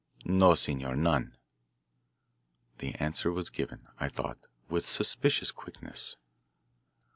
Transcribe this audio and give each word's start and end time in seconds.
"No, 0.25 0.55
senor, 0.55 0.95
none." 0.95 1.37
This 2.79 2.95
answer 2.95 3.31
was 3.31 3.51
given, 3.51 3.87
I 3.99 4.09
thought, 4.09 4.47
with 4.67 4.83
suspicious 4.83 5.51
quickness. 5.51 6.15